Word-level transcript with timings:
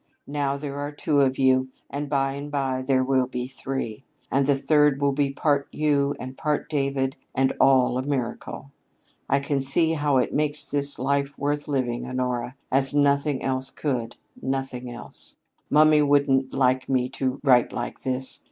Now 0.25 0.57
there 0.57 0.77
are 0.79 0.91
two 0.91 1.19
of 1.21 1.37
you 1.37 1.69
and 1.87 2.09
by 2.09 2.33
and 2.33 2.51
by 2.51 2.81
there 2.81 3.03
will 3.03 3.27
be 3.27 3.45
three, 3.47 4.03
and 4.31 4.47
the 4.47 4.55
third 4.55 4.99
will 4.99 5.11
be 5.11 5.31
part 5.31 5.67
you 5.71 6.15
and 6.19 6.35
part 6.35 6.67
David 6.71 7.15
and 7.35 7.53
all 7.59 7.99
a 7.99 8.01
miracle. 8.01 8.71
I 9.29 9.39
can 9.39 9.61
see 9.61 9.91
how 9.91 10.17
it 10.17 10.33
makes 10.33 10.73
life 10.97 11.37
worth 11.37 11.67
living, 11.67 12.07
Honora, 12.07 12.55
as 12.71 12.95
nothing 12.95 13.43
else 13.43 13.69
could 13.69 14.15
nothing 14.41 14.89
else! 14.89 15.37
"Mummy 15.69 16.01
wouldn't 16.01 16.51
like 16.51 16.89
me 16.89 17.07
to 17.09 17.39
write 17.43 17.71
like 17.71 18.01
this. 18.01 18.39